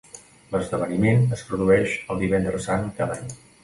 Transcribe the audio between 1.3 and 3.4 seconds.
es produeix el Divendres Sant cada any.